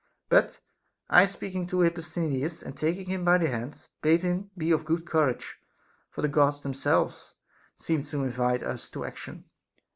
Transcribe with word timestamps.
But 0.29 0.59
I, 1.11 1.27
speaking 1.27 1.67
to 1.67 1.81
Hipposthenides 1.83 2.63
and 2.63 2.75
taking 2.75 3.05
him 3.05 3.23
by 3.23 3.37
the 3.37 3.49
hand, 3.49 3.85
bade 4.01 4.23
him 4.23 4.49
be 4.57 4.71
of 4.71 4.83
good 4.83 5.05
courage, 5.05 5.59
for 6.09 6.23
the 6.23 6.27
Gods 6.27 6.63
themselves 6.63 7.35
seemed 7.75 8.05
to 8.05 8.23
invite 8.23 8.63
us 8.63 8.89
to 8.89 9.05
action. 9.05 9.45